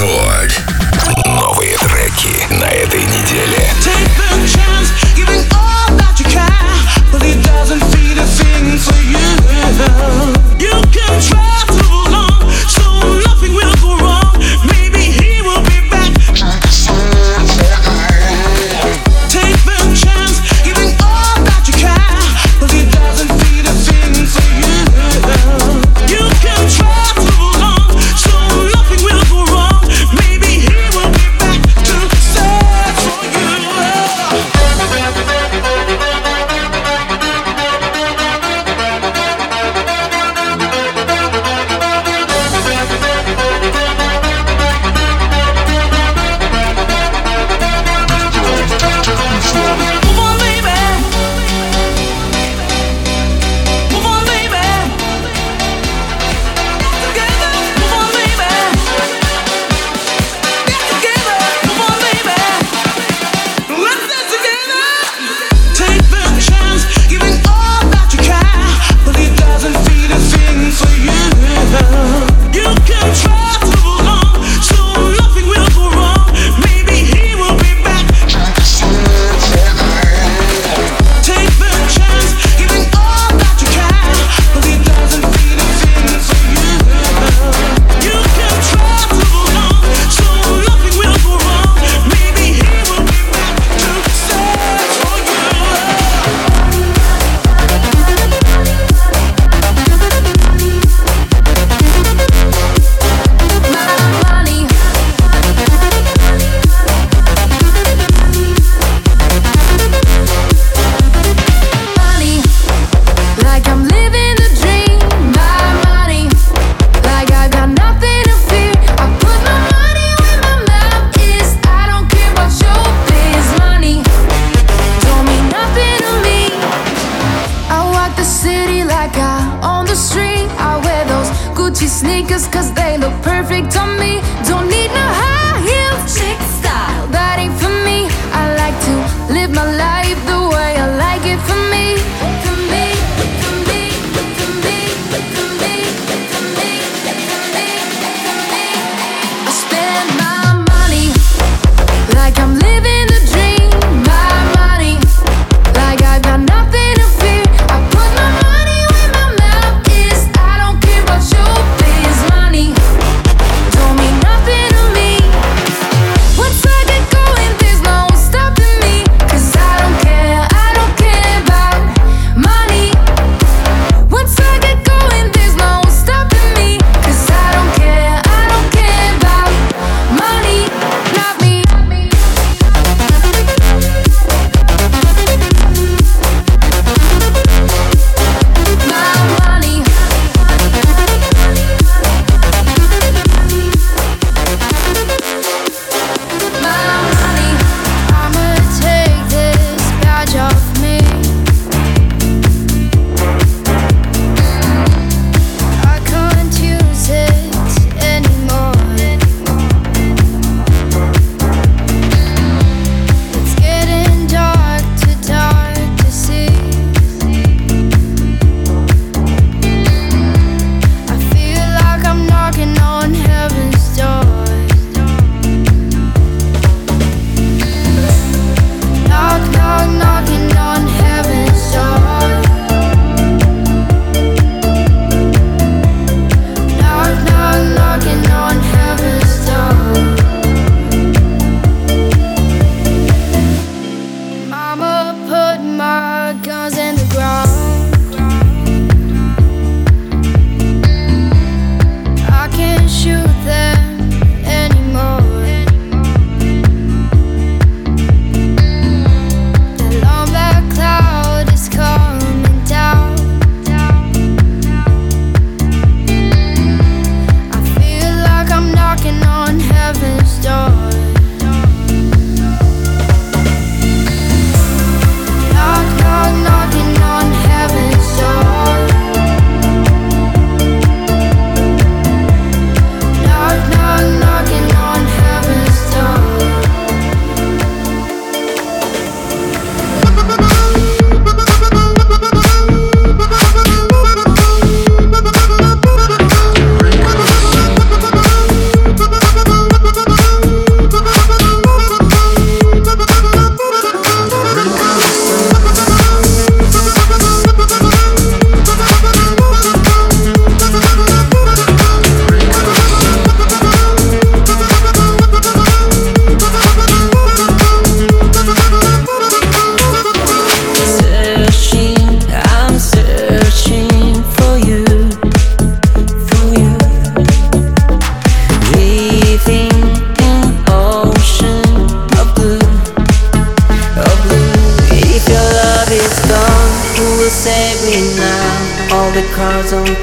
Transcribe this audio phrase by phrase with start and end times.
[0.00, 0.62] Рекорд.
[1.26, 2.89] Новые треки на этом.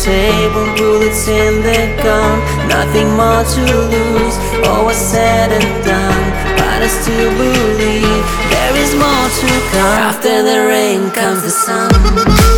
[0.00, 2.38] table, bullets in the gun,
[2.68, 3.62] nothing more to
[3.94, 4.36] lose.
[4.68, 6.24] All was said and done,
[6.58, 9.98] but I still believe there is more to come.
[10.10, 12.53] After the rain comes the sun.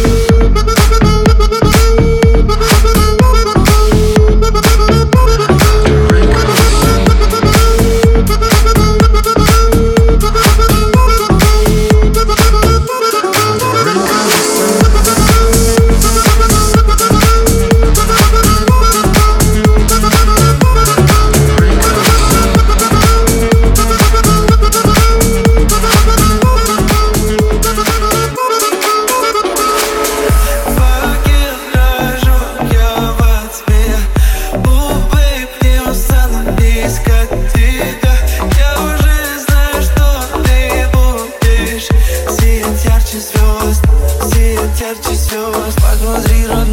[44.76, 46.66] Терчи все вас, пак мазрира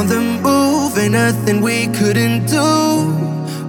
[0.00, 2.70] on the move, ain't nothing we couldn't do.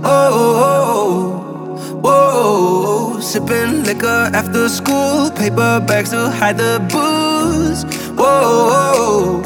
[0.04, 0.30] Oh,
[0.70, 3.20] oh, oh, oh.
[3.20, 7.84] sipping liquor after school, paper bags to hide the booze.
[8.20, 9.42] Whoa,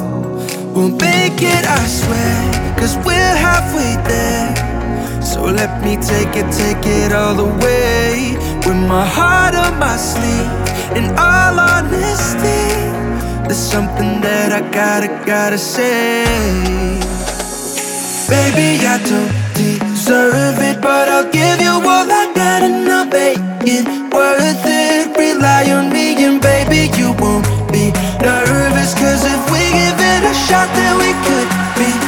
[0.75, 5.23] we'll make it, I swear, cause we're halfway there.
[5.23, 8.37] So let me take it, take it all the way.
[8.65, 10.51] With my heart on my sleeve,
[10.97, 12.84] in all honesty.
[13.47, 16.25] There's something that I gotta, gotta say.
[18.27, 23.37] Baby, I don't deserve it, but I'll give you all I got and I'll make
[23.61, 25.15] it worth it.
[25.15, 27.91] Rely on me, and baby, you won't be
[28.25, 28.93] nervous.
[28.95, 32.04] Cause if we give it a shot, then we could be.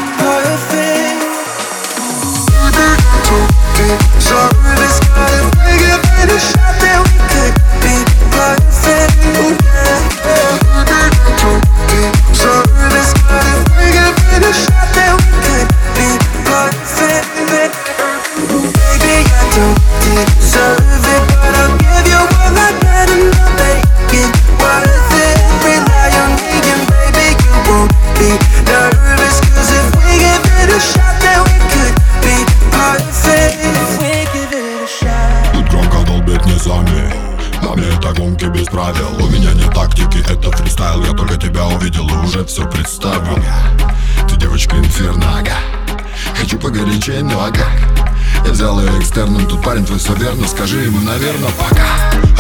[49.68, 51.84] парень твой соверно Скажи ему, наверное, пока.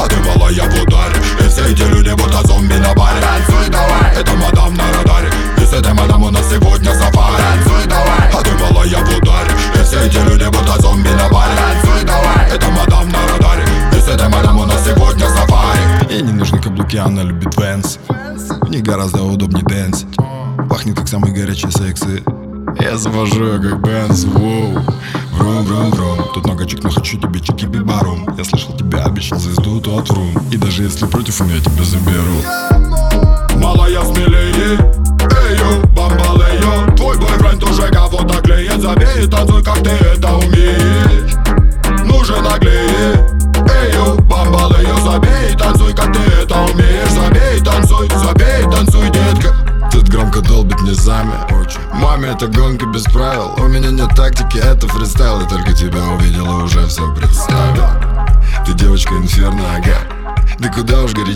[0.02, 1.16] Отрывала я в ударе
[1.46, 3.20] И все эти люди будто зомби на баре.
[3.20, 4.16] Танцуй давай!
[4.16, 7.36] Это мадам на радаре И с этой мадам у нас сегодня сафари.
[7.38, 8.30] Танцуй давай!
[8.32, 11.52] Отрывала я в ударе И все эти люди будто зомби на баре.
[11.58, 12.50] Танцуй давай!
[12.50, 16.14] Это мадам на радаре И с этой мадам у нас сегодня сафари.
[16.14, 18.00] Ей не нужны каблуки, она любит венс
[18.62, 20.16] В них гораздо удобнее дэнсить
[20.70, 22.24] Пахнет как самые горячие сексы.
[22.80, 24.84] Я завожу ее как Бенс, воу
[26.68, 30.84] девочек, но хочу тебе чики бибаром Я слышал, тебя, обещал звезду, то отвру И даже
[30.84, 32.77] если против меня тебя заберу.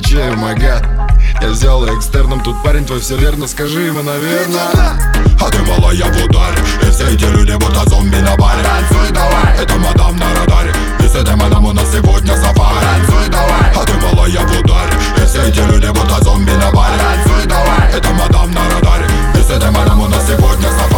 [0.01, 0.81] Куда уж горячее, мага
[1.41, 4.69] Я взял экстерном, тут парень твой все верно Скажи ему, наверное
[5.39, 8.63] А ты малая в ударе И все эти люди будто зомби на баре.
[8.63, 9.57] Танцуй давай.
[9.59, 12.77] Это мадам на радаре И с этой мадам у нас сегодня сафари.
[12.81, 13.73] Танцуй давай.
[13.75, 16.97] А ты малая в ударе И все эти люди будто зомби на баре.
[16.97, 17.91] Танцуй давай.
[17.93, 20.90] Это мадам на радаре И с этой мадам у нас сегодня сафари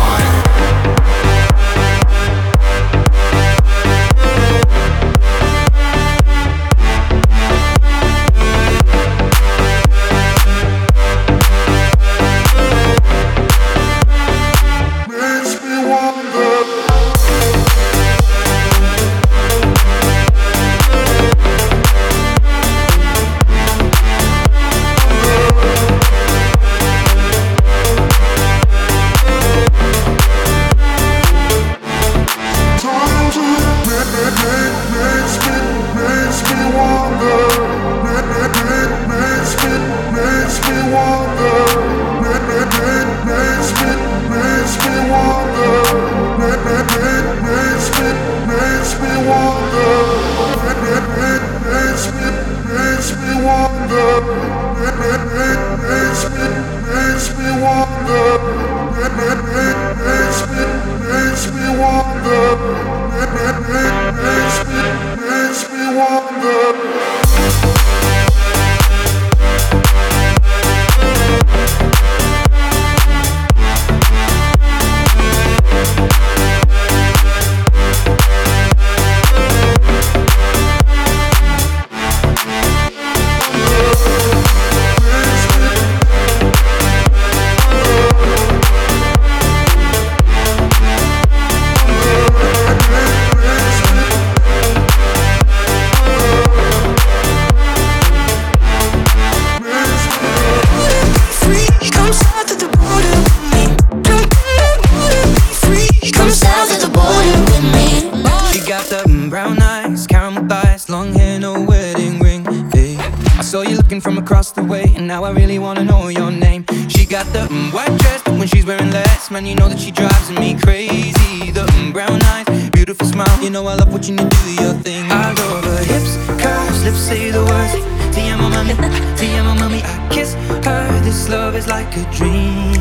[115.14, 116.66] now I really wanna know your name.
[116.90, 119.80] She got the mm, white dress, but when she's wearing less, man, you know that
[119.80, 121.52] she drives me crazy.
[121.52, 125.06] The mm, brown eyes, beautiful smile, you know I love watching you do your thing.
[125.12, 127.74] I love her hips, curves, lips say the words.
[128.16, 128.74] Te amo, mami,
[129.16, 129.82] te amo, mami.
[129.84, 130.34] I kiss
[130.66, 131.00] her.
[131.04, 132.74] This love is like a dream.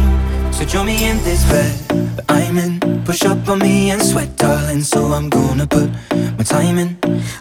[0.54, 1.74] So join me in this bed
[2.30, 3.04] I'm in.
[3.04, 4.82] Push up on me and sweat, darling.
[4.82, 5.90] So I'm gonna put
[6.38, 6.90] my time in.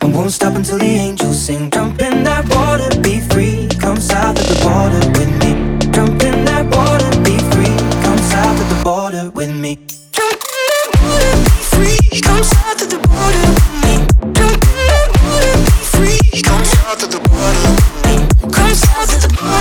[0.01, 1.71] I won't stop until the angels sing.
[1.71, 3.60] Jump in that water, be free.
[3.91, 5.51] Come south of the border with me.
[5.91, 7.75] Jump in that water, be free.
[8.01, 9.75] Come south of the border with me.
[10.13, 12.21] Jump in that water, be free.
[12.21, 13.95] Come south of the border with me.
[14.31, 16.41] Jump in that water, be free.
[16.41, 18.15] Come south of the border with me.
[18.53, 19.60] Come south of the border.